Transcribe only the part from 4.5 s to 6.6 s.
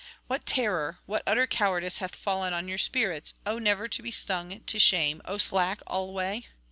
to shame, O slack alway?